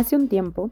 Hace 0.00 0.16
un 0.16 0.28
tiempo 0.28 0.70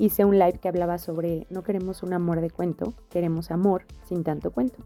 hice 0.00 0.24
un 0.24 0.36
live 0.36 0.58
que 0.58 0.66
hablaba 0.66 0.98
sobre 0.98 1.46
no 1.48 1.62
queremos 1.62 2.02
un 2.02 2.12
amor 2.12 2.40
de 2.40 2.50
cuento, 2.50 2.92
queremos 3.08 3.52
amor 3.52 3.84
sin 4.08 4.24
tanto 4.24 4.50
cuento. 4.50 4.84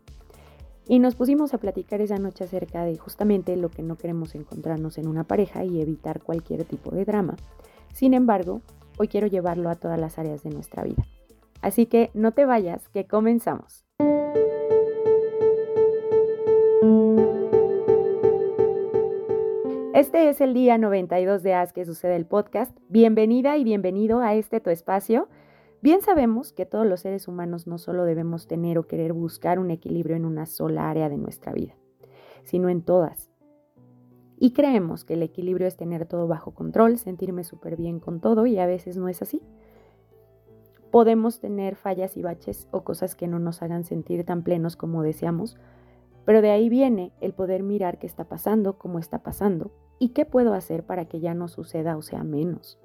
Y 0.87 0.99
nos 0.99 1.15
pusimos 1.15 1.55
a 1.55 1.59
platicar 1.59 2.03
esa 2.03 2.19
noche 2.19 2.45
acerca 2.45 2.85
de 2.85 2.99
justamente 2.99 3.57
lo 3.57 3.71
que 3.71 3.83
no 3.83 3.97
queremos 3.97 4.35
encontrarnos 4.35 4.99
en 4.99 5.09
una 5.09 5.25
pareja 5.25 5.65
y 5.65 5.81
evitar 5.81 6.21
cualquier 6.21 6.67
tipo 6.67 6.91
de 6.91 7.07
drama. 7.07 7.37
Sin 7.95 8.13
embargo, 8.13 8.61
hoy 8.99 9.09
quiero 9.09 9.27
llevarlo 9.27 9.71
a 9.71 9.77
todas 9.77 9.99
las 9.99 10.19
áreas 10.19 10.43
de 10.43 10.51
nuestra 10.51 10.85
vida. 10.85 11.07
Así 11.63 11.87
que 11.87 12.11
no 12.13 12.33
te 12.33 12.45
vayas, 12.45 12.91
que 12.91 13.07
comenzamos. 13.07 13.88
Este 19.99 20.29
es 20.29 20.41
el 20.41 20.55
día 20.55 20.79
92 20.79 21.43
de 21.43 21.55
As 21.55 21.73
que 21.73 21.85
sucede 21.85 22.15
el 22.15 22.25
podcast. 22.25 22.71
Bienvenida 22.89 23.57
y 23.57 23.65
bienvenido 23.65 24.21
a 24.21 24.37
este 24.37 24.61
tu 24.61 24.71
espacio. 24.71 25.27
Bien 25.83 26.03
sabemos 26.03 26.53
que 26.53 26.67
todos 26.67 26.87
los 26.87 27.01
seres 27.01 27.27
humanos 27.27 27.67
no 27.67 27.79
solo 27.79 28.05
debemos 28.05 28.47
tener 28.47 28.79
o 28.79 28.87
querer 28.87 29.13
buscar 29.13 29.59
un 29.59 29.73
equilibrio 29.73 30.15
en 30.15 30.25
una 30.25 30.47
sola 30.47 30.89
área 30.89 31.09
de 31.09 31.17
nuestra 31.17 31.53
vida, 31.53 31.75
sino 32.45 32.69
en 32.69 32.83
todas. 32.83 33.29
Y 34.39 34.53
creemos 34.53 35.05
que 35.05 35.15
el 35.15 35.23
equilibrio 35.25 35.67
es 35.67 35.77
tener 35.77 36.07
todo 36.07 36.29
bajo 36.29 36.55
control, 36.55 36.97
sentirme 36.99 37.43
súper 37.43 37.75
bien 37.75 37.99
con 37.99 38.21
todo 38.21 38.47
y 38.47 38.57
a 38.61 38.67
veces 38.67 38.97
no 38.97 39.09
es 39.09 39.21
así. 39.21 39.43
Podemos 40.93 41.41
tener 41.41 41.75
fallas 41.75 42.17
y 42.17 42.23
baches 42.23 42.69
o 42.71 42.85
cosas 42.85 43.17
que 43.17 43.27
no 43.27 43.41
nos 43.41 43.63
hagan 43.63 43.83
sentir 43.83 44.23
tan 44.23 44.45
plenos 44.45 44.77
como 44.77 45.03
deseamos, 45.03 45.57
pero 46.25 46.41
de 46.41 46.53
ahí 46.53 46.69
viene 46.69 47.13
el 47.21 47.33
poder 47.33 47.65
mirar 47.65 47.99
qué 47.99 48.07
está 48.07 48.29
pasando, 48.29 48.79
cómo 48.79 49.01
está 49.01 49.25
pasando 49.25 49.73
y 49.99 50.11
qué 50.11 50.25
puedo 50.25 50.55
hacer 50.55 50.85
para 50.85 51.07
que 51.07 51.21
ya 51.21 51.35
no 51.35 51.49
suceda 51.49 51.97
o 51.97 52.03
sea 52.03 52.25
menos. 52.25 52.79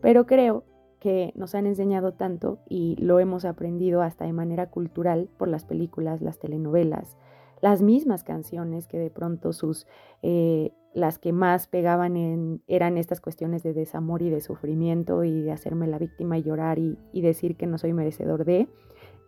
Pero 0.00 0.26
creo 0.26 0.64
que 0.98 1.32
nos 1.34 1.54
han 1.54 1.66
enseñado 1.66 2.12
tanto 2.12 2.58
y 2.68 2.96
lo 3.00 3.18
hemos 3.18 3.44
aprendido 3.44 4.02
hasta 4.02 4.24
de 4.24 4.32
manera 4.32 4.70
cultural 4.70 5.28
por 5.36 5.48
las 5.48 5.64
películas, 5.64 6.22
las 6.22 6.38
telenovelas, 6.38 7.18
las 7.60 7.82
mismas 7.82 8.24
canciones 8.24 8.86
que 8.86 8.98
de 8.98 9.10
pronto 9.10 9.52
sus, 9.52 9.86
eh, 10.22 10.72
las 10.94 11.18
que 11.18 11.32
más 11.32 11.66
pegaban 11.68 12.16
en, 12.16 12.62
eran 12.66 12.98
estas 12.98 13.20
cuestiones 13.20 13.62
de 13.62 13.72
desamor 13.72 14.22
y 14.22 14.30
de 14.30 14.40
sufrimiento 14.40 15.24
y 15.24 15.42
de 15.42 15.52
hacerme 15.52 15.86
la 15.86 15.98
víctima 15.98 16.38
y 16.38 16.42
llorar 16.42 16.78
y, 16.78 16.98
y 17.12 17.20
decir 17.20 17.56
que 17.56 17.66
no 17.66 17.78
soy 17.78 17.92
merecedor 17.92 18.44
de, 18.44 18.68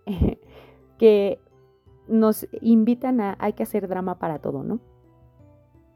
que 0.98 1.40
nos 2.06 2.46
invitan 2.60 3.20
a, 3.20 3.36
hay 3.40 3.54
que 3.54 3.62
hacer 3.62 3.88
drama 3.88 4.18
para 4.18 4.38
todo, 4.38 4.62
¿no? 4.62 4.80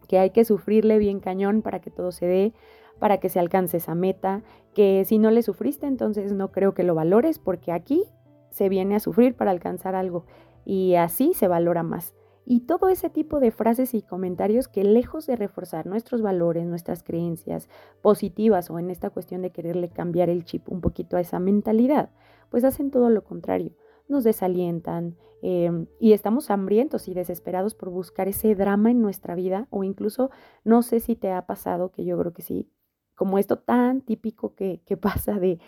Que 0.09 0.19
hay 0.19 0.31
que 0.31 0.45
sufrirle 0.45 0.99
bien 0.99 1.21
cañón 1.21 1.63
para 1.63 1.81
que 1.81 1.91
todo 1.91 2.11
se 2.11 2.27
dé, 2.27 2.55
para 2.99 3.19
que 3.19 3.29
se 3.29 3.39
alcance 3.39 3.77
esa 3.77 3.95
meta, 3.95 4.43
que 4.75 5.05
si 5.05 5.19
no 5.19 5.31
le 5.31 5.43
sufriste, 5.43 5.87
entonces 5.87 6.33
no 6.33 6.51
creo 6.51 6.75
que 6.75 6.83
lo 6.83 6.95
valores, 6.95 7.39
porque 7.39 7.71
aquí 7.71 8.05
se 8.51 8.69
viene 8.69 8.97
a 8.97 9.01
sufrir 9.01 9.35
para 9.37 9.51
alcanzar 9.51 9.95
algo 9.95 10.25
y 10.65 10.95
así 10.97 11.33
se 11.35 11.47
valora 11.47 11.83
más. 11.83 12.15
Y 12.45 12.61
todo 12.61 12.89
ese 12.89 13.11
tipo 13.11 13.41
de 13.41 13.51
frases 13.51 13.93
y 13.93 14.01
comentarios 14.01 14.69
que 14.69 14.83
lejos 14.83 15.27
de 15.27 15.37
reforzar 15.37 15.87
nuestros 15.87 16.23
valores, 16.23 16.65
nuestras 16.65 17.03
creencias 17.03 17.69
positivas 18.01 18.71
o 18.71 18.79
en 18.79 18.91
esta 18.91 19.11
cuestión 19.11 19.43
de 19.43 19.51
quererle 19.51 19.91
cambiar 19.91 20.31
el 20.31 20.45
chip 20.45 20.67
un 20.71 20.81
poquito 20.81 21.19
a 21.19 21.21
esa 21.21 21.41
mentalidad, 21.41 22.09
pues 22.49 22.65
hacen 22.65 22.91
todo 22.91 23.11
lo 23.11 23.23
contrario 23.23 23.73
nos 24.09 24.25
desalientan 24.25 25.17
em, 25.43 25.87
y 26.01 26.13
estamos 26.13 26.51
hambrientos 26.51 27.09
y 27.09 27.15
desesperados 27.15 27.75
por 27.75 27.91
buscar 27.91 28.29
ese 28.29 28.55
drama 28.55 28.91
en 28.91 29.01
nuestra 29.01 29.35
vida 29.35 29.69
o 29.71 29.85
incluso 29.85 30.31
no 30.65 30.83
sé 30.83 31.01
si 31.01 31.15
te 31.17 31.31
ha 31.33 31.47
pasado, 31.47 31.91
que 31.93 32.05
yo 32.05 32.19
creo 32.19 32.33
que 32.33 32.43
sí, 32.43 32.71
como 33.15 33.39
esto 33.39 33.59
tan 33.59 34.01
típico 34.03 34.55
que, 34.55 34.81
pasa 35.01 35.39
de, 35.39 35.61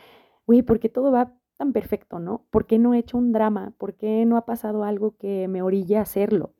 güey, 0.46 0.62
¿por 0.62 0.80
qué 0.80 0.88
todo 0.88 1.12
va 1.12 1.34
tan 1.58 1.72
perfecto, 1.72 2.18
no? 2.18 2.46
¿Por 2.50 2.66
qué 2.66 2.78
no 2.78 2.94
he 2.94 2.98
hecho 2.98 3.18
un 3.18 3.32
drama? 3.32 3.74
¿Por 3.76 3.94
qué 3.94 4.24
no 4.24 4.36
ha 4.36 4.46
pasado 4.46 4.84
algo 4.84 5.16
que 5.18 5.46
me 5.48 5.60
orille 5.62 5.98
a 5.98 6.02
hacerlo? 6.02 6.54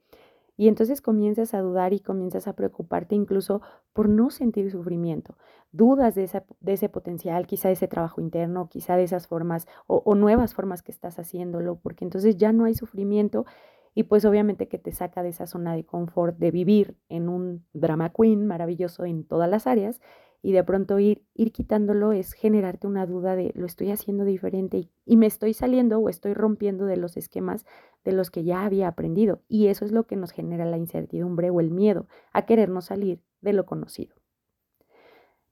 Y 0.60 0.68
entonces 0.68 1.00
comienzas 1.00 1.54
a 1.54 1.62
dudar 1.62 1.94
y 1.94 2.00
comienzas 2.00 2.46
a 2.46 2.52
preocuparte 2.52 3.14
incluso 3.14 3.62
por 3.94 4.10
no 4.10 4.28
sentir 4.28 4.70
sufrimiento. 4.70 5.34
Dudas 5.72 6.14
de, 6.14 6.28
de 6.60 6.72
ese 6.74 6.90
potencial, 6.90 7.46
quizá 7.46 7.68
de 7.68 7.72
ese 7.72 7.88
trabajo 7.88 8.20
interno, 8.20 8.68
quizá 8.68 8.94
de 8.96 9.04
esas 9.04 9.26
formas 9.26 9.66
o, 9.86 10.02
o 10.04 10.14
nuevas 10.14 10.52
formas 10.52 10.82
que 10.82 10.92
estás 10.92 11.18
haciéndolo, 11.18 11.76
porque 11.76 12.04
entonces 12.04 12.36
ya 12.36 12.52
no 12.52 12.66
hay 12.66 12.74
sufrimiento 12.74 13.46
y 13.94 14.02
pues 14.02 14.26
obviamente 14.26 14.68
que 14.68 14.76
te 14.76 14.92
saca 14.92 15.22
de 15.22 15.30
esa 15.30 15.46
zona 15.46 15.74
de 15.74 15.86
confort 15.86 16.36
de 16.36 16.50
vivir 16.50 16.94
en 17.08 17.30
un 17.30 17.64
drama 17.72 18.10
queen 18.10 18.46
maravilloso 18.46 19.06
en 19.06 19.24
todas 19.24 19.48
las 19.48 19.66
áreas 19.66 20.02
y 20.42 20.52
de 20.52 20.64
pronto 20.64 20.98
ir, 20.98 21.24
ir 21.34 21.52
quitándolo 21.52 22.12
es 22.12 22.32
generarte 22.32 22.86
una 22.86 23.06
duda 23.06 23.36
de 23.36 23.52
lo 23.54 23.66
estoy 23.66 23.90
haciendo 23.90 24.24
diferente 24.24 24.88
y, 25.04 25.16
me 25.16 25.26
estoy 25.26 25.52
saliendo 25.52 25.98
o 25.98 26.08
estoy 26.08 26.34
rompiendo 26.34 26.86
de 26.86 26.96
los 26.96 27.16
esquemas 27.16 27.66
de 28.04 28.12
los 28.12 28.30
que 28.30 28.44
ya 28.44 28.64
había 28.64 28.88
aprendido. 28.88 29.42
Y 29.48 29.66
eso 29.66 29.84
es 29.84 29.92
lo 29.92 30.06
que 30.06 30.16
nos 30.16 30.30
genera 30.30 30.64
la 30.64 30.78
incertidumbre 30.78 31.50
o 31.50 31.60
el 31.60 31.70
miedo 31.70 32.06
a 32.32 32.46
querernos 32.46 32.86
salir 32.86 33.20
de 33.42 33.52
lo 33.52 33.66
conocido. 33.66 34.16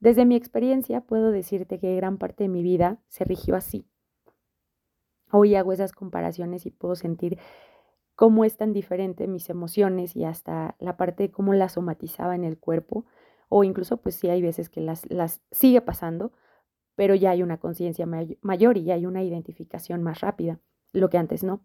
Desde 0.01 0.25
mi 0.25 0.37
experiencia 0.37 1.03
puedo 1.03 1.33
decirte 1.33 1.79
que 1.79 1.97
gran 1.97 2.19
parte 2.19 2.45
de 2.45 2.49
mi 2.49 2.63
vida 2.63 2.99
se 3.09 3.25
rigió 3.25 3.57
así. 3.57 3.87
Hoy 5.31 5.55
hago 5.55 5.73
esas 5.73 5.93
comparaciones 5.93 6.65
y 6.65 6.71
puedo 6.71 6.95
sentir 6.95 7.39
cómo 8.15 8.45
es 8.45 8.57
tan 8.57 8.73
diferente 8.73 9.27
mis 9.27 9.51
emociones 9.51 10.17
y 10.17 10.25
hasta 10.25 10.77
la 10.79 10.97
parte 10.97 11.25
de 11.25 11.31
cómo 11.31 11.53
las 11.53 11.73
somatizaba 11.73 12.35
en 12.35 12.45
el 12.45 12.59
cuerpo 12.59 13.05
o 13.49 13.65
incluso 13.65 13.99
pues 13.99 14.17
sí 14.17 14.29
hay 14.29 14.43
veces 14.43 14.69
que 14.69 14.81
las, 14.81 15.11
las 15.11 15.43
sigue 15.51 15.81
pasando, 15.81 16.33
pero 16.95 17.15
ya 17.15 17.31
hay 17.31 17.43
una 17.43 17.59
conciencia 17.59 18.07
mayor 18.43 18.77
y 18.77 18.85
ya 18.85 18.95
hay 18.95 19.07
una 19.07 19.23
identificación 19.23 20.03
más 20.03 20.21
rápida, 20.21 20.61
lo 20.93 21.09
que 21.11 21.19
antes 21.19 21.45
no. 21.45 21.65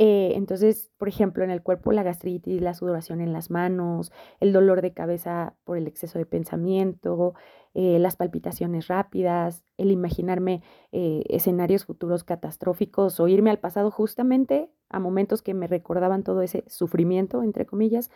Eh, 0.00 0.34
entonces, 0.36 0.92
por 0.96 1.08
ejemplo, 1.08 1.42
en 1.42 1.50
el 1.50 1.60
cuerpo 1.60 1.90
la 1.90 2.04
gastritis, 2.04 2.62
la 2.62 2.72
sudoración 2.72 3.20
en 3.20 3.32
las 3.32 3.50
manos, 3.50 4.12
el 4.38 4.52
dolor 4.52 4.80
de 4.80 4.94
cabeza 4.94 5.56
por 5.64 5.76
el 5.76 5.88
exceso 5.88 6.20
de 6.20 6.26
pensamiento, 6.26 7.34
eh, 7.74 7.98
las 7.98 8.14
palpitaciones 8.14 8.86
rápidas, 8.86 9.64
el 9.76 9.90
imaginarme 9.90 10.62
eh, 10.92 11.24
escenarios 11.28 11.84
futuros 11.84 12.22
catastróficos 12.22 13.18
o 13.18 13.26
irme 13.26 13.50
al 13.50 13.58
pasado 13.58 13.90
justamente 13.90 14.70
a 14.88 15.00
momentos 15.00 15.42
que 15.42 15.52
me 15.52 15.66
recordaban 15.66 16.22
todo 16.22 16.42
ese 16.42 16.64
sufrimiento, 16.68 17.42
entre 17.42 17.66
comillas, 17.66 18.08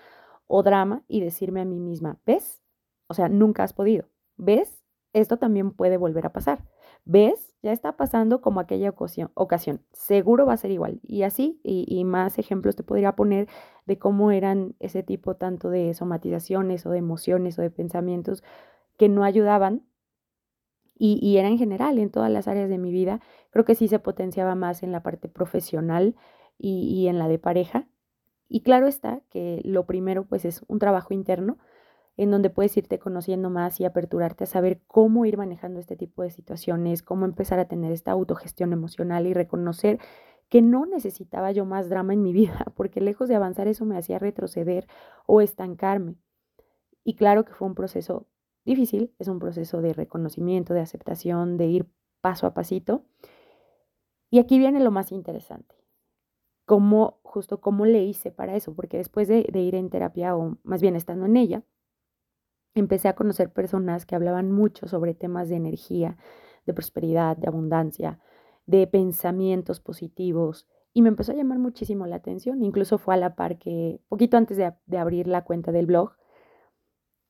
o 0.47 0.63
drama 0.63 1.05
y 1.09 1.21
decirme 1.21 1.61
a 1.61 1.65
mí 1.65 1.81
misma, 1.81 2.19
¿ves? 2.27 2.63
O 3.07 3.15
sea, 3.15 3.29
nunca 3.29 3.63
has 3.63 3.73
podido. 3.73 4.09
¿Ves? 4.37 4.83
Esto 5.13 5.37
también 5.37 5.73
puede 5.73 5.97
volver 5.97 6.27
a 6.27 6.33
pasar. 6.33 6.65
¿Ves? 7.05 7.55
Ya 7.63 7.73
está 7.73 7.97
pasando 7.97 8.41
como 8.41 8.61
aquella 8.61 8.95
ocasión. 9.35 9.83
Seguro 9.93 10.47
va 10.47 10.55
a 10.55 10.57
ser 10.57 10.71
igual. 10.71 11.01
Y 11.03 11.23
así, 11.23 11.61
y, 11.63 12.05
más 12.05 12.39
ejemplos 12.39 12.75
te 12.75 12.83
podría 12.83 13.15
poner 13.15 13.49
de 13.87 13.99
cómo 13.99 14.31
eran 14.31 14.75
ese 14.81 15.03
tipo 15.03 15.37
tanto 15.37 15.71
de 15.71 15.95
somatizaciones 15.95 16.87
o 16.87 16.91
de 16.91 16.99
emociones 16.99 17.59
o 17.59 17.63
de 17.63 17.71
pensamientos 17.71 18.43
que 18.97 19.09
no 19.09 19.25
ayudaban 19.25 19.85
y, 20.95 21.19
y, 21.23 21.39
era 21.39 21.49
en 21.49 21.59
general 21.59 21.99
en 21.99 22.11
todas 22.11 22.31
las 22.31 22.49
áreas 22.49 22.69
de 22.69 22.79
mi 22.79 22.93
vida. 22.93 23.21
Creo 23.51 23.65
que 23.65 23.75
sí 23.75 23.89
se 23.89 23.99
potenciaba 23.99 24.55
más 24.55 24.83
en 24.83 24.93
la 24.93 25.03
parte 25.03 25.29
profesional 25.29 26.17
y, 26.59 26.85
y, 26.85 27.09
en 27.09 27.19
la 27.19 27.29
de 27.29 27.39
pareja. 27.39 27.87
Y 28.55 28.61
claro 28.61 28.87
está 28.87 29.23
que 29.31 29.63
lo 29.65 29.87
primero 29.87 30.27
pues 30.27 30.45
es 30.45 30.63
un 30.69 30.79
trabajo 30.79 31.15
interno 31.15 31.57
en 32.19 32.31
donde 32.31 32.51
puedes 32.51 32.77
irte 32.77 32.99
conociendo 32.99 33.49
más 33.49 33.81
y 33.81 33.87
aperturarte 33.87 34.45
a 34.45 34.47
saber 34.47 34.83
cómo 34.87 35.25
ir 35.25 35.39
manejando 35.39 35.81
este 35.81 35.97
tipo 35.97 36.23
de 36.23 36.29
situaciones, 36.29 37.03
cómo 37.03 37.25
empezar 37.25 37.59
a 37.59 37.65
tener 37.67 37.93
esta 37.93 38.11
autogestión 38.11 38.75
emocional 38.75 39.27
y 39.27 39.33
reconocer 39.33 40.01
que 40.51 40.61
no 40.61 40.85
necesitaba 40.85 41.51
yo 41.51 41.65
más 41.65 41.89
drama 41.89 42.13
en 42.13 42.23
mi 42.23 42.35
vida, 42.35 42.67
porque 42.77 43.01
lejos 43.01 43.27
de 43.31 43.37
avanzar 43.37 43.69
eso 43.69 43.87
me 43.87 43.97
hacía 43.97 44.19
retroceder 44.19 44.87
o 45.25 45.41
estancarme. 45.41 46.17
Y 47.05 47.15
claro 47.15 47.47
que 47.47 47.55
fue 47.55 47.67
un 47.67 47.75
proceso 47.75 48.27
difícil, 48.67 49.15
es 49.19 49.29
un 49.29 49.39
proceso 49.39 49.81
de 49.81 49.95
reconocimiento, 49.95 50.75
de 50.75 50.81
aceptación, 50.81 51.57
de 51.57 51.69
ir 51.69 51.87
paso 52.21 52.47
a 52.47 52.53
pasito. 52.53 53.07
Y 54.29 54.41
aquí 54.41 54.59
viene 54.59 54.81
lo 54.81 54.91
más 54.91 55.11
interesante 55.11 55.82
cómo, 56.65 57.21
justo 57.23 57.61
cómo 57.61 57.87
le 57.87 58.05
hice 58.05 58.31
para 58.31 58.57
eso, 58.57 58.75
porque 58.75 58.99
después 58.99 59.29
de, 59.29 59.47
ir 59.53 59.75
en 59.75 59.91
terapia, 59.91 60.37
o 60.37 60.59
más 60.63 60.81
bien 60.83 60.97
estando 60.97 61.27
en 61.27 61.37
ella, 61.37 61.63
empecé 62.75 63.09
a 63.09 63.15
conocer 63.15 63.53
personas 63.53 64.07
que 64.07 64.15
hablaban 64.15 64.51
mucho 64.51 64.89
sobre 64.89 65.15
temas 65.15 65.49
de 65.49 65.57
energía, 65.57 66.17
de 66.67 66.75
prosperidad, 66.75 67.37
de 67.37 67.49
abundancia, 67.49 68.21
de 68.67 68.87
pensamientos 68.87 69.81
positivos, 69.81 70.69
y 70.95 71.03
me 71.03 71.09
empezó 71.09 71.33
a 71.33 71.35
llamar 71.35 71.59
muchísimo 71.59 72.07
la 72.07 72.17
atención, 72.17 72.63
incluso 72.63 72.99
fue 72.99 73.15
a 73.15 73.17
la 73.17 73.35
par 73.35 73.59
que, 73.59 74.01
poquito 74.09 74.37
antes 74.37 74.57
de, 74.57 74.75
de 74.87 74.99
abrir 74.99 75.27
la 75.27 75.45
cuenta 75.45 75.73
del 75.73 75.87
blog, 75.87 76.13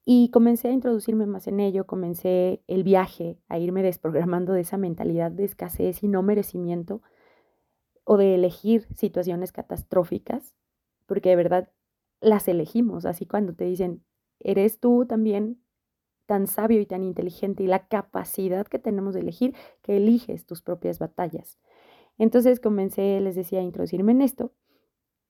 y 0.05 0.31
comencé 0.31 0.69
a 0.69 0.73
introducirme 0.73 1.27
más 1.27 1.47
en 1.47 1.61
ello, 1.61 1.87
comencé 1.87 2.63
el 2.67 2.83
viaje 2.83 3.39
a 3.49 3.59
irme 3.59 3.83
desprogramando 3.85 4.53
de 4.53 4.61
esa 4.61 4.77
mentalidad 4.77 5.31
de 5.31 5.45
escasez 5.45 6.03
y 6.03 6.09
no 6.09 6.23
merecimiento 6.23 7.03
o 8.05 8.17
de 8.17 8.35
elegir 8.35 8.87
situaciones 8.95 9.53
catastróficas, 9.53 10.55
porque 11.07 11.31
de 11.31 11.37
verdad 11.37 11.69
las 12.21 12.49
elegimos, 12.49 13.05
así 13.05 13.27
cuando 13.27 13.55
te 13.55 13.65
dicen, 13.65 14.05
eres 14.41 14.79
tú 14.81 15.07
también 15.07 15.61
tan 16.27 16.47
sabio 16.47 16.81
y 16.81 16.87
tan 16.87 17.03
inteligente 17.03 17.63
y 17.63 17.67
la 17.67 17.87
capacidad 17.89 18.67
que 18.67 18.79
tenemos 18.79 19.15
de 19.15 19.21
elegir 19.21 19.55
que 19.83 19.97
eliges 19.97 20.47
tus 20.47 20.63
propias 20.63 20.99
batallas. 20.99 21.59
Entonces 22.19 22.61
comencé, 22.61 23.21
les 23.21 23.35
decía, 23.35 23.61
a 23.61 23.63
introducirme 23.63 24.13
en 24.13 24.23
esto 24.23 24.53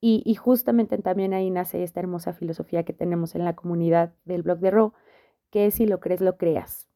y, 0.04 0.34
justamente 0.34 0.98
también 0.98 1.32
ahí 1.32 1.48
nace 1.48 1.84
esta 1.84 2.00
hermosa 2.00 2.32
filosofía 2.32 2.82
que 2.82 2.92
tenemos 2.92 3.36
en 3.36 3.44
la 3.44 3.54
comunidad 3.54 4.14
del 4.24 4.42
blog 4.42 4.58
de 4.58 4.72
Ro, 4.72 4.94
que 5.50 5.66
es 5.66 5.74
si 5.74 5.86
lo 5.86 6.00
crees, 6.00 6.20
lo 6.20 6.36
creas. 6.36 6.88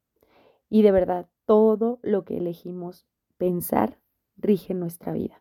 Y 0.68 0.82
de 0.82 0.90
verdad, 0.90 1.28
todo 1.44 2.00
lo 2.02 2.24
que 2.24 2.36
elegimos 2.36 3.06
pensar 3.38 4.00
rige 4.36 4.74
nuestra 4.74 5.12
vida. 5.12 5.40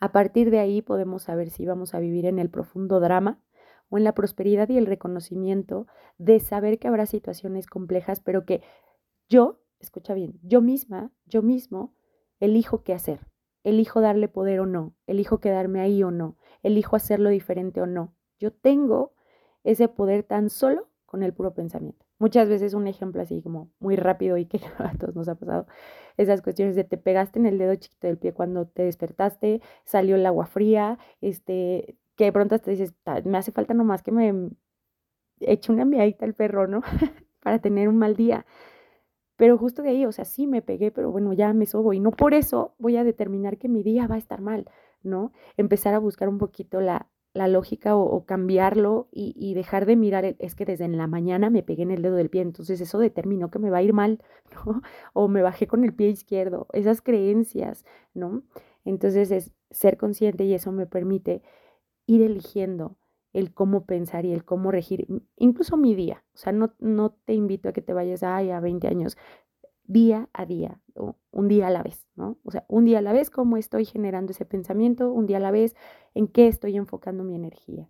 A 0.00 0.12
partir 0.12 0.50
de 0.50 0.60
ahí 0.60 0.80
podemos 0.80 1.24
saber 1.24 1.50
si 1.50 1.66
vamos 1.66 1.94
a 1.94 1.98
vivir 1.98 2.26
en 2.26 2.38
el 2.38 2.50
profundo 2.50 3.00
drama 3.00 3.40
o 3.88 3.98
en 3.98 4.04
la 4.04 4.14
prosperidad 4.14 4.68
y 4.68 4.78
el 4.78 4.86
reconocimiento 4.86 5.86
de 6.18 6.38
saber 6.40 6.78
que 6.78 6.88
habrá 6.88 7.06
situaciones 7.06 7.66
complejas, 7.66 8.20
pero 8.20 8.44
que 8.44 8.62
yo, 9.28 9.60
escucha 9.80 10.14
bien, 10.14 10.38
yo 10.42 10.60
misma, 10.60 11.10
yo 11.26 11.42
mismo, 11.42 11.94
elijo 12.38 12.82
qué 12.84 12.94
hacer, 12.94 13.26
elijo 13.64 14.00
darle 14.00 14.28
poder 14.28 14.60
o 14.60 14.66
no, 14.66 14.94
elijo 15.06 15.40
quedarme 15.40 15.80
ahí 15.80 16.02
o 16.02 16.10
no, 16.10 16.36
elijo 16.62 16.96
hacerlo 16.96 17.30
diferente 17.30 17.80
o 17.80 17.86
no. 17.86 18.14
Yo 18.38 18.52
tengo 18.52 19.14
ese 19.64 19.88
poder 19.88 20.22
tan 20.22 20.48
solo 20.48 20.88
con 21.06 21.22
el 21.22 21.32
puro 21.32 21.54
pensamiento. 21.54 22.07
Muchas 22.18 22.48
veces 22.48 22.74
un 22.74 22.88
ejemplo 22.88 23.22
así 23.22 23.42
como 23.42 23.70
muy 23.78 23.96
rápido 23.96 24.36
y 24.36 24.46
que 24.46 24.60
a 24.78 24.92
todos 24.98 25.14
nos 25.14 25.28
ha 25.28 25.36
pasado, 25.36 25.66
esas 26.16 26.42
cuestiones 26.42 26.74
de 26.76 26.84
te 26.84 26.96
pegaste 26.98 27.38
en 27.38 27.46
el 27.46 27.58
dedo 27.58 27.74
chiquito 27.76 28.06
del 28.08 28.18
pie 28.18 28.32
cuando 28.32 28.66
te 28.66 28.82
despertaste, 28.82 29.60
salió 29.84 30.16
el 30.16 30.26
agua 30.26 30.46
fría, 30.46 30.98
este, 31.20 31.96
que 32.16 32.24
de 32.24 32.32
pronto 32.32 32.58
te 32.58 32.72
dices, 32.72 32.94
me 33.24 33.38
hace 33.38 33.52
falta 33.52 33.74
nomás 33.74 34.02
que 34.02 34.12
me 34.12 34.50
eche 35.40 35.72
una 35.72 35.82
enviadita 35.82 36.24
al 36.24 36.34
perro, 36.34 36.66
¿no? 36.66 36.82
Para 37.40 37.60
tener 37.60 37.88
un 37.88 37.98
mal 37.98 38.16
día. 38.16 38.44
Pero 39.36 39.56
justo 39.56 39.82
de 39.82 39.90
ahí, 39.90 40.04
o 40.04 40.12
sea, 40.12 40.24
sí 40.24 40.48
me 40.48 40.62
pegué, 40.62 40.90
pero 40.90 41.12
bueno, 41.12 41.32
ya 41.32 41.52
me 41.52 41.66
sobo 41.66 41.92
y 41.92 42.00
no 42.00 42.10
por 42.10 42.34
eso 42.34 42.74
voy 42.78 42.96
a 42.96 43.04
determinar 43.04 43.56
que 43.58 43.68
mi 43.68 43.84
día 43.84 44.08
va 44.08 44.16
a 44.16 44.18
estar 44.18 44.40
mal, 44.40 44.68
¿no? 45.02 45.32
Empezar 45.56 45.94
a 45.94 46.00
buscar 46.00 46.28
un 46.28 46.38
poquito 46.38 46.80
la, 46.80 47.08
la 47.38 47.48
lógica 47.48 47.96
o, 47.96 48.24
cambiarlo 48.26 49.08
y, 49.12 49.54
dejar 49.54 49.86
de 49.86 49.96
mirar, 49.96 50.36
es 50.38 50.54
que 50.56 50.64
desde 50.64 50.84
en 50.84 50.98
la 50.98 51.06
mañana 51.06 51.50
me 51.50 51.62
pegué 51.62 51.84
en 51.84 51.92
el 51.92 52.02
dedo 52.02 52.16
del 52.16 52.30
pie, 52.30 52.42
entonces 52.42 52.80
eso 52.80 52.98
determinó 52.98 53.48
que 53.50 53.60
me 53.60 53.70
va 53.70 53.78
a 53.78 53.82
ir 53.82 53.92
mal, 53.92 54.20
¿no? 54.66 54.82
O 55.14 55.28
me 55.28 55.42
bajé 55.42 55.68
con 55.68 55.84
el 55.84 55.94
pie 55.94 56.08
izquierdo, 56.08 56.66
esas 56.72 57.00
creencias, 57.00 57.84
¿no? 58.12 58.42
Entonces 58.84 59.30
es 59.30 59.52
ser 59.70 59.96
consciente 59.96 60.44
y 60.44 60.54
eso 60.54 60.72
me 60.72 60.86
permite 60.86 61.42
ir 62.06 62.22
eligiendo 62.22 62.96
el 63.32 63.54
cómo 63.54 63.84
pensar 63.84 64.24
y 64.24 64.32
el 64.32 64.44
cómo 64.44 64.72
regir, 64.72 65.06
incluso 65.36 65.76
mi 65.76 65.94
día. 65.94 66.24
O 66.34 66.38
sea, 66.38 66.52
no, 66.52 66.74
no 66.80 67.10
te 67.10 67.34
invito 67.34 67.68
a 67.68 67.72
que 67.72 67.82
te 67.82 67.92
vayas 67.92 68.22
ay, 68.24 68.50
a 68.50 68.58
20 68.58 68.88
años, 68.88 69.16
día 69.88 70.28
a 70.32 70.46
día, 70.46 70.80
un 71.32 71.48
día 71.48 71.66
a 71.66 71.70
la 71.70 71.82
vez, 71.82 72.06
¿no? 72.14 72.36
O 72.44 72.52
sea, 72.52 72.64
un 72.68 72.84
día 72.84 72.98
a 72.98 73.02
la 73.02 73.12
vez, 73.12 73.30
cómo 73.30 73.56
estoy 73.56 73.84
generando 73.84 74.30
ese 74.30 74.44
pensamiento, 74.44 75.10
un 75.10 75.26
día 75.26 75.38
a 75.38 75.40
la 75.40 75.50
vez, 75.50 75.74
en 76.14 76.28
qué 76.28 76.46
estoy 76.46 76.76
enfocando 76.76 77.24
mi 77.24 77.34
energía. 77.34 77.88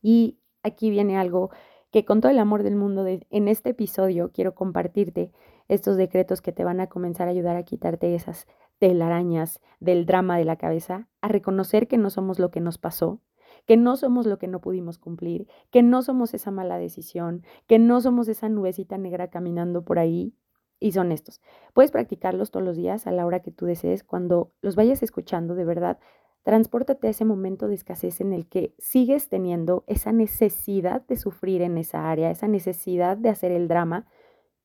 Y 0.00 0.38
aquí 0.62 0.90
viene 0.90 1.18
algo 1.18 1.50
que 1.90 2.04
con 2.04 2.20
todo 2.20 2.30
el 2.30 2.38
amor 2.38 2.62
del 2.62 2.76
mundo 2.76 3.06
en 3.06 3.48
este 3.48 3.70
episodio 3.70 4.30
quiero 4.32 4.54
compartirte 4.54 5.32
estos 5.68 5.96
decretos 5.96 6.40
que 6.40 6.52
te 6.52 6.64
van 6.64 6.80
a 6.80 6.88
comenzar 6.88 7.28
a 7.28 7.32
ayudar 7.32 7.56
a 7.56 7.64
quitarte 7.64 8.14
esas 8.14 8.46
telarañas 8.78 9.60
del 9.80 10.06
drama 10.06 10.36
de 10.36 10.44
la 10.44 10.56
cabeza, 10.56 11.08
a 11.20 11.28
reconocer 11.28 11.88
que 11.88 11.98
no 11.98 12.10
somos 12.10 12.38
lo 12.38 12.50
que 12.50 12.60
nos 12.60 12.78
pasó, 12.78 13.20
que 13.66 13.76
no 13.76 13.96
somos 13.96 14.26
lo 14.26 14.38
que 14.38 14.48
no 14.48 14.60
pudimos 14.60 14.98
cumplir, 14.98 15.48
que 15.70 15.82
no 15.82 16.02
somos 16.02 16.34
esa 16.34 16.50
mala 16.50 16.78
decisión, 16.78 17.44
que 17.66 17.78
no 17.78 18.00
somos 18.00 18.28
esa 18.28 18.48
nubecita 18.48 18.98
negra 18.98 19.28
caminando 19.28 19.84
por 19.84 19.98
ahí. 19.98 20.34
Y 20.80 20.92
son 20.92 21.12
estos. 21.12 21.40
Puedes 21.72 21.90
practicarlos 21.90 22.50
todos 22.50 22.64
los 22.64 22.76
días 22.76 23.06
a 23.06 23.12
la 23.12 23.26
hora 23.26 23.40
que 23.40 23.50
tú 23.50 23.66
desees. 23.66 24.04
Cuando 24.04 24.52
los 24.60 24.76
vayas 24.76 25.02
escuchando, 25.02 25.54
de 25.54 25.64
verdad, 25.64 25.98
transpórtate 26.42 27.06
a 27.06 27.10
ese 27.10 27.24
momento 27.24 27.68
de 27.68 27.74
escasez 27.74 28.20
en 28.20 28.32
el 28.32 28.46
que 28.46 28.74
sigues 28.78 29.28
teniendo 29.28 29.84
esa 29.86 30.12
necesidad 30.12 31.02
de 31.06 31.16
sufrir 31.16 31.62
en 31.62 31.78
esa 31.78 32.10
área, 32.10 32.30
esa 32.30 32.48
necesidad 32.48 33.16
de 33.16 33.30
hacer 33.30 33.50
el 33.50 33.66
drama 33.66 34.06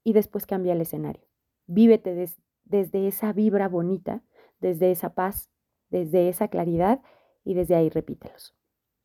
y 0.04 0.14
después 0.14 0.46
cambia 0.46 0.74
el 0.74 0.82
escenario. 0.82 1.26
Vívete 1.68 2.28
desde 2.66 3.08
esa 3.08 3.32
vibra 3.32 3.68
bonita, 3.68 4.24
desde 4.60 4.92
esa 4.92 5.14
paz, 5.14 5.50
desde 5.90 6.28
esa 6.28 6.50
claridad 6.50 7.02
y 7.44 7.54
desde 7.54 7.76
ahí 7.76 7.90
repítelos. 7.90 8.56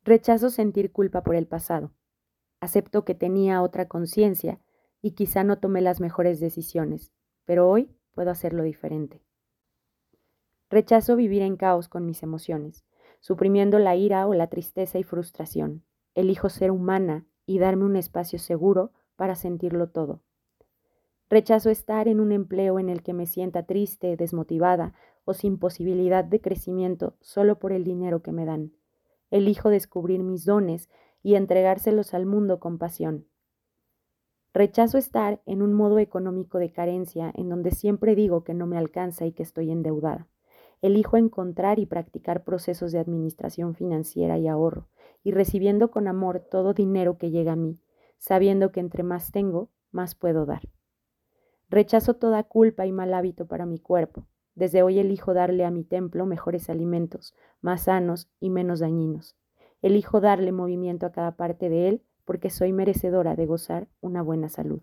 Rechazo 0.03 0.49
sentir 0.49 0.91
culpa 0.91 1.23
por 1.23 1.35
el 1.35 1.47
pasado. 1.47 1.91
Acepto 2.59 3.05
que 3.05 3.15
tenía 3.15 3.61
otra 3.61 3.87
conciencia 3.87 4.59
y 5.05 5.11
quizá 5.11 5.43
no 5.43 5.59
tomé 5.59 5.81
las 5.81 6.01
mejores 6.01 6.39
decisiones, 6.39 7.13
pero 7.45 7.69
hoy 7.69 7.95
puedo 8.15 8.31
hacerlo 8.31 8.63
diferente. 8.63 9.21
Rechazo 10.67 11.15
vivir 11.15 11.43
en 11.43 11.57
caos 11.57 11.87
con 11.87 12.07
mis 12.07 12.23
emociones, 12.23 12.83
suprimiendo 13.19 13.77
la 13.77 13.95
ira 13.95 14.25
o 14.25 14.33
la 14.33 14.47
tristeza 14.47 14.97
y 14.97 15.03
frustración. 15.03 15.83
Elijo 16.15 16.49
ser 16.49 16.71
humana 16.71 17.27
y 17.45 17.59
darme 17.59 17.85
un 17.85 17.97
espacio 17.97 18.39
seguro 18.39 18.93
para 19.15 19.35
sentirlo 19.35 19.89
todo. 19.91 20.23
Rechazo 21.29 21.69
estar 21.69 22.07
en 22.07 22.19
un 22.19 22.31
empleo 22.31 22.79
en 22.79 22.89
el 22.89 23.03
que 23.03 23.13
me 23.13 23.27
sienta 23.27 23.61
triste, 23.61 24.17
desmotivada 24.17 24.95
o 25.23 25.35
sin 25.35 25.59
posibilidad 25.59 26.25
de 26.25 26.41
crecimiento 26.41 27.15
solo 27.21 27.59
por 27.59 27.73
el 27.73 27.83
dinero 27.83 28.23
que 28.23 28.31
me 28.31 28.45
dan. 28.45 28.71
Elijo 29.29 29.69
descubrir 29.69 30.23
mis 30.23 30.45
dones 30.45 30.89
y 31.21 31.35
entregárselos 31.35 32.15
al 32.15 32.25
mundo 32.25 32.59
con 32.59 32.79
pasión. 32.79 33.27
Rechazo 34.55 34.97
estar 34.97 35.41
en 35.45 35.61
un 35.61 35.73
modo 35.73 35.99
económico 35.99 36.59
de 36.59 36.71
carencia 36.71 37.29
en 37.35 37.49
donde 37.49 37.71
siempre 37.71 38.15
digo 38.15 38.45
que 38.45 38.53
no 38.53 38.67
me 38.67 38.77
alcanza 38.77 39.25
y 39.25 39.33
que 39.33 39.43
estoy 39.43 39.69
endeudada. 39.69 40.29
Elijo 40.81 41.17
encontrar 41.17 41.77
y 41.77 41.85
practicar 41.85 42.45
procesos 42.45 42.93
de 42.93 42.99
administración 42.99 43.75
financiera 43.75 44.37
y 44.37 44.47
ahorro, 44.47 44.87
y 45.25 45.31
recibiendo 45.31 45.91
con 45.91 46.07
amor 46.07 46.39
todo 46.39 46.73
dinero 46.73 47.17
que 47.17 47.31
llega 47.31 47.51
a 47.51 47.57
mí, 47.57 47.81
sabiendo 48.17 48.71
que 48.71 48.79
entre 48.79 49.03
más 49.03 49.33
tengo, 49.33 49.71
más 49.91 50.15
puedo 50.15 50.45
dar. 50.45 50.61
Rechazo 51.67 52.13
toda 52.13 52.41
culpa 52.43 52.85
y 52.85 52.93
mal 52.93 53.13
hábito 53.13 53.47
para 53.47 53.65
mi 53.65 53.79
cuerpo. 53.79 54.25
Desde 54.53 54.83
hoy 54.83 54.99
elijo 54.99 55.33
darle 55.33 55.65
a 55.65 55.69
mi 55.69 55.83
templo 55.83 56.25
mejores 56.25 56.69
alimentos, 56.69 57.35
más 57.59 57.81
sanos 57.81 58.29
y 58.39 58.51
menos 58.51 58.79
dañinos. 58.79 59.35
Elijo 59.81 60.21
darle 60.21 60.53
movimiento 60.53 61.05
a 61.05 61.11
cada 61.11 61.35
parte 61.35 61.67
de 61.67 61.89
él 61.89 62.03
porque 62.25 62.49
soy 62.49 62.73
merecedora 62.73 63.35
de 63.35 63.45
gozar 63.45 63.87
una 64.01 64.21
buena 64.21 64.49
salud. 64.49 64.81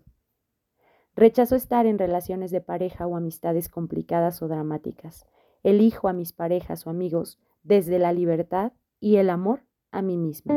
Rechazo 1.15 1.55
estar 1.55 1.85
en 1.85 1.99
relaciones 1.99 2.49
de 2.49 2.61
pareja 2.61 3.05
o 3.05 3.15
amistades 3.15 3.69
complicadas 3.69 4.41
o 4.41 4.47
dramáticas. 4.47 5.27
Elijo 5.61 6.07
a 6.07 6.13
mis 6.13 6.33
parejas 6.33 6.87
o 6.87 6.89
amigos 6.89 7.39
desde 7.61 7.99
la 7.99 8.11
libertad 8.13 8.73
y 8.99 9.17
el 9.17 9.29
amor 9.29 9.61
a 9.91 10.01
mí 10.01 10.17
misma. 10.17 10.55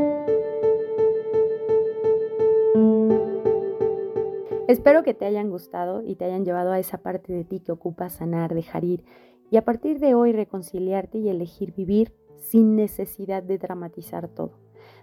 Espero 4.68 5.04
que 5.04 5.14
te 5.14 5.26
hayan 5.26 5.50
gustado 5.50 6.02
y 6.02 6.16
te 6.16 6.24
hayan 6.24 6.44
llevado 6.44 6.72
a 6.72 6.78
esa 6.78 6.98
parte 6.98 7.32
de 7.32 7.44
ti 7.44 7.60
que 7.60 7.70
ocupa 7.70 8.08
sanar, 8.08 8.54
dejar 8.54 8.82
ir 8.82 9.04
y 9.50 9.58
a 9.58 9.64
partir 9.64 10.00
de 10.00 10.14
hoy 10.14 10.32
reconciliarte 10.32 11.18
y 11.18 11.28
elegir 11.28 11.72
vivir 11.72 12.12
sin 12.36 12.74
necesidad 12.74 13.42
de 13.42 13.58
dramatizar 13.58 14.28
todo, 14.28 14.58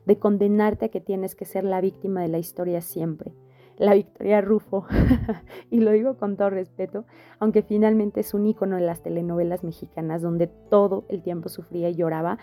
de 0.05 0.17
condenarte 0.17 0.85
a 0.85 0.89
que 0.89 1.01
tienes 1.01 1.35
que 1.35 1.45
ser 1.45 1.63
la 1.63 1.81
víctima 1.81 2.21
de 2.21 2.27
la 2.27 2.37
historia 2.37 2.81
siempre. 2.81 3.33
La 3.77 3.95
Victoria 3.95 4.41
Rufo, 4.41 4.85
y 5.71 5.79
lo 5.79 5.91
digo 5.91 6.17
con 6.17 6.37
todo 6.37 6.51
respeto, 6.51 7.05
aunque 7.39 7.63
finalmente 7.63 8.19
es 8.19 8.33
un 8.33 8.45
ícono 8.45 8.75
de 8.75 8.83
las 8.83 9.01
telenovelas 9.01 9.63
mexicanas 9.63 10.21
donde 10.21 10.47
todo 10.47 11.05
el 11.09 11.23
tiempo 11.23 11.49
sufría 11.49 11.89
y 11.89 11.95
lloraba, 11.95 12.37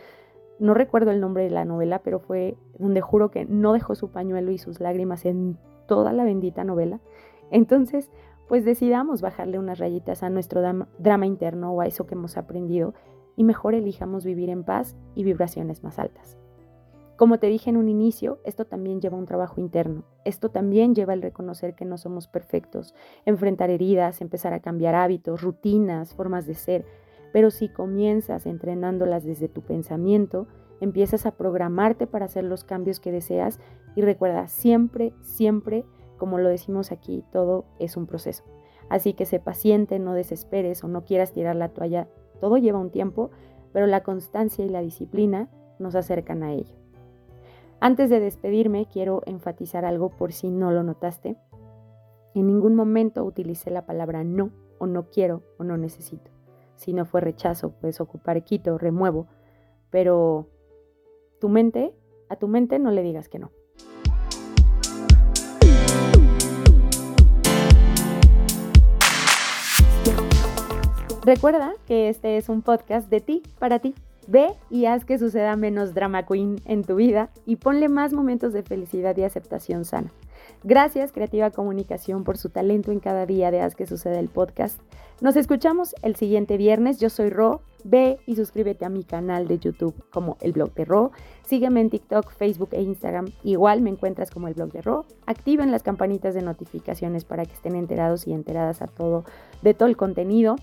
no 0.58 0.74
recuerdo 0.74 1.10
el 1.10 1.20
nombre 1.20 1.44
de 1.44 1.50
la 1.50 1.64
novela, 1.64 2.00
pero 2.00 2.20
fue 2.20 2.56
donde 2.78 3.00
juro 3.00 3.30
que 3.30 3.46
no 3.46 3.72
dejó 3.72 3.94
su 3.94 4.10
pañuelo 4.10 4.50
y 4.50 4.58
sus 4.58 4.78
lágrimas 4.78 5.24
en 5.24 5.56
toda 5.86 6.12
la 6.12 6.24
bendita 6.24 6.64
novela. 6.64 7.00
Entonces, 7.50 8.10
pues 8.46 8.64
decidamos 8.64 9.22
bajarle 9.22 9.58
unas 9.58 9.78
rayitas 9.78 10.22
a 10.22 10.28
nuestro 10.28 10.60
drama 10.98 11.26
interno 11.26 11.72
o 11.72 11.80
a 11.80 11.86
eso 11.86 12.06
que 12.06 12.14
hemos 12.14 12.36
aprendido 12.36 12.94
y 13.36 13.44
mejor 13.44 13.74
elijamos 13.74 14.24
vivir 14.24 14.50
en 14.50 14.64
paz 14.64 14.96
y 15.14 15.24
vibraciones 15.24 15.82
más 15.82 15.98
altas. 15.98 16.36
Como 17.20 17.38
te 17.38 17.48
dije 17.48 17.68
en 17.68 17.76
un 17.76 17.90
inicio, 17.90 18.38
esto 18.44 18.64
también 18.64 19.02
lleva 19.02 19.18
un 19.18 19.26
trabajo 19.26 19.60
interno. 19.60 20.04
Esto 20.24 20.48
también 20.48 20.94
lleva 20.94 21.12
el 21.12 21.20
reconocer 21.20 21.74
que 21.74 21.84
no 21.84 21.98
somos 21.98 22.28
perfectos, 22.28 22.94
enfrentar 23.26 23.68
heridas, 23.68 24.22
empezar 24.22 24.54
a 24.54 24.60
cambiar 24.60 24.94
hábitos, 24.94 25.42
rutinas, 25.42 26.14
formas 26.14 26.46
de 26.46 26.54
ser. 26.54 26.86
Pero 27.30 27.50
si 27.50 27.68
comienzas 27.68 28.46
entrenándolas 28.46 29.22
desde 29.22 29.48
tu 29.48 29.60
pensamiento, 29.60 30.46
empiezas 30.80 31.26
a 31.26 31.32
programarte 31.32 32.06
para 32.06 32.24
hacer 32.24 32.44
los 32.44 32.64
cambios 32.64 33.00
que 33.00 33.12
deseas 33.12 33.60
y 33.94 34.00
recuerda 34.00 34.48
siempre, 34.48 35.12
siempre, 35.20 35.84
como 36.16 36.38
lo 36.38 36.48
decimos 36.48 36.90
aquí, 36.90 37.22
todo 37.32 37.66
es 37.78 37.98
un 37.98 38.06
proceso. 38.06 38.44
Así 38.88 39.12
que 39.12 39.26
sé 39.26 39.40
paciente, 39.40 39.98
no 39.98 40.14
desesperes 40.14 40.82
o 40.84 40.88
no 40.88 41.04
quieras 41.04 41.34
tirar 41.34 41.56
la 41.56 41.68
toalla. 41.68 42.08
Todo 42.40 42.56
lleva 42.56 42.78
un 42.78 42.90
tiempo, 42.90 43.30
pero 43.74 43.86
la 43.86 44.04
constancia 44.04 44.64
y 44.64 44.70
la 44.70 44.80
disciplina 44.80 45.50
nos 45.78 45.94
acercan 45.94 46.42
a 46.42 46.54
ello. 46.54 46.79
Antes 47.82 48.10
de 48.10 48.20
despedirme, 48.20 48.86
quiero 48.92 49.22
enfatizar 49.24 49.86
algo 49.86 50.10
por 50.10 50.34
si 50.34 50.50
no 50.50 50.70
lo 50.70 50.82
notaste. 50.82 51.38
En 52.34 52.46
ningún 52.46 52.74
momento 52.74 53.24
utilicé 53.24 53.70
la 53.70 53.86
palabra 53.86 54.22
no 54.22 54.50
o 54.78 54.86
no 54.86 55.08
quiero 55.08 55.42
o 55.58 55.64
no 55.64 55.78
necesito. 55.78 56.30
Si 56.74 56.92
no 56.92 57.06
fue 57.06 57.22
rechazo, 57.22 57.70
puedes 57.80 58.02
ocupar 58.02 58.44
quito, 58.44 58.76
remuevo, 58.76 59.28
pero 59.88 60.50
tu 61.40 61.48
mente, 61.48 61.94
a 62.28 62.36
tu 62.36 62.48
mente 62.48 62.78
no 62.78 62.90
le 62.90 63.02
digas 63.02 63.30
que 63.30 63.38
no. 63.38 63.50
Recuerda 71.24 71.72
que 71.86 72.10
este 72.10 72.36
es 72.36 72.50
un 72.50 72.60
podcast 72.60 73.08
de 73.08 73.22
ti 73.22 73.42
para 73.58 73.78
ti. 73.78 73.94
Ve 74.30 74.52
y 74.70 74.84
haz 74.84 75.04
que 75.04 75.18
suceda 75.18 75.56
menos 75.56 75.92
drama 75.92 76.24
queen 76.24 76.60
en 76.64 76.84
tu 76.84 76.94
vida 76.94 77.30
y 77.46 77.56
ponle 77.56 77.88
más 77.88 78.12
momentos 78.12 78.52
de 78.52 78.62
felicidad 78.62 79.16
y 79.16 79.24
aceptación 79.24 79.84
sana. 79.84 80.12
Gracias 80.62 81.10
Creativa 81.10 81.50
Comunicación 81.50 82.22
por 82.22 82.38
su 82.38 82.48
talento 82.48 82.92
en 82.92 83.00
cada 83.00 83.26
día 83.26 83.50
de 83.50 83.60
Haz 83.60 83.74
que 83.74 83.88
suceda 83.88 84.20
el 84.20 84.28
podcast. 84.28 84.80
Nos 85.20 85.34
escuchamos 85.34 85.96
el 86.02 86.14
siguiente 86.14 86.58
viernes. 86.58 87.00
Yo 87.00 87.10
soy 87.10 87.28
Ro. 87.28 87.62
Ve 87.82 88.20
y 88.24 88.36
suscríbete 88.36 88.84
a 88.84 88.88
mi 88.88 89.02
canal 89.02 89.48
de 89.48 89.58
YouTube 89.58 89.94
como 90.12 90.36
el 90.40 90.52
blog 90.52 90.74
de 90.74 90.84
Ro. 90.84 91.10
Sígueme 91.44 91.80
en 91.80 91.90
TikTok, 91.90 92.30
Facebook 92.30 92.68
e 92.70 92.82
Instagram. 92.82 93.32
Igual 93.42 93.80
me 93.80 93.90
encuentras 93.90 94.30
como 94.30 94.46
el 94.46 94.54
blog 94.54 94.70
de 94.70 94.82
Ro. 94.82 95.06
Activen 95.26 95.72
las 95.72 95.82
campanitas 95.82 96.34
de 96.34 96.42
notificaciones 96.42 97.24
para 97.24 97.46
que 97.46 97.54
estén 97.54 97.74
enterados 97.74 98.28
y 98.28 98.32
enteradas 98.32 98.80
a 98.80 98.86
todo 98.86 99.24
de 99.62 99.74
todo 99.74 99.88
el 99.88 99.96
contenido. 99.96 100.54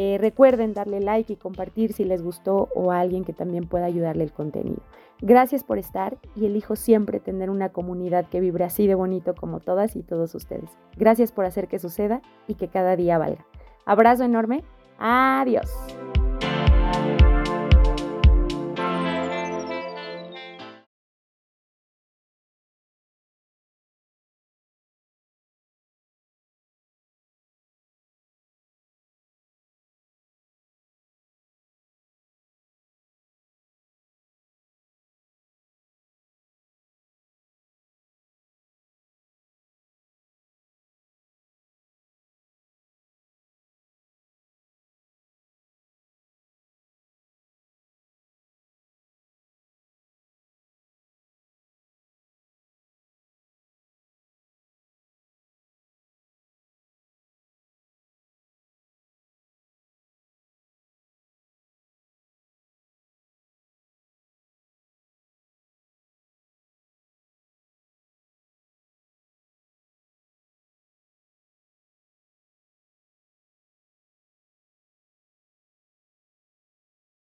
Eh, 0.00 0.16
recuerden 0.16 0.74
darle 0.74 1.00
like 1.00 1.32
y 1.32 1.36
compartir 1.36 1.92
si 1.92 2.04
les 2.04 2.22
gustó 2.22 2.68
o 2.72 2.92
a 2.92 3.00
alguien 3.00 3.24
que 3.24 3.32
también 3.32 3.66
pueda 3.66 3.86
ayudarle 3.86 4.22
el 4.22 4.30
contenido. 4.30 4.78
Gracias 5.20 5.64
por 5.64 5.76
estar 5.76 6.18
y 6.36 6.46
elijo 6.46 6.76
siempre 6.76 7.18
tener 7.18 7.50
una 7.50 7.70
comunidad 7.70 8.26
que 8.28 8.38
vibre 8.38 8.62
así 8.62 8.86
de 8.86 8.94
bonito 8.94 9.34
como 9.34 9.58
todas 9.58 9.96
y 9.96 10.04
todos 10.04 10.36
ustedes. 10.36 10.70
Gracias 10.96 11.32
por 11.32 11.46
hacer 11.46 11.66
que 11.66 11.80
suceda 11.80 12.22
y 12.46 12.54
que 12.54 12.68
cada 12.68 12.94
día 12.94 13.18
valga. 13.18 13.44
Abrazo 13.86 14.22
enorme. 14.22 14.62
Adiós. 15.00 15.68